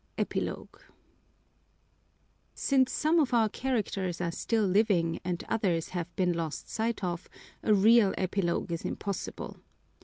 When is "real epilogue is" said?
7.71-8.83